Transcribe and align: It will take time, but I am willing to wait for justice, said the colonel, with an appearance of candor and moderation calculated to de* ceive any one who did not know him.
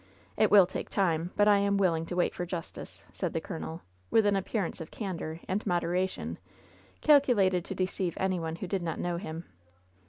It 0.35 0.49
will 0.49 0.65
take 0.65 0.89
time, 0.89 1.29
but 1.35 1.47
I 1.47 1.59
am 1.59 1.77
willing 1.77 2.07
to 2.07 2.15
wait 2.15 2.33
for 2.33 2.43
justice, 2.43 3.03
said 3.13 3.33
the 3.33 3.39
colonel, 3.39 3.81
with 4.09 4.25
an 4.25 4.35
appearance 4.35 4.81
of 4.81 4.89
candor 4.89 5.39
and 5.47 5.63
moderation 5.67 6.39
calculated 7.01 7.63
to 7.65 7.75
de* 7.75 7.85
ceive 7.85 8.15
any 8.17 8.39
one 8.39 8.55
who 8.55 8.67
did 8.67 8.81
not 8.81 8.99
know 8.99 9.17
him. 9.17 9.45